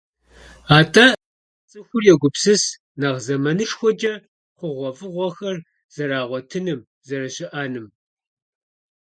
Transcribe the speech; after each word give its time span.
АтӀэ 0.77 1.07
цӀыхур 1.69 2.03
йогупсыс 2.07 2.63
нэхъ 2.99 3.19
зэманышхуэкӀэ 3.25 4.13
хъугъуэфӀыгъуэхэр 4.57 5.57
зэрагъуэтыным, 5.93 6.79
зэрыщыӀэным. 7.07 7.87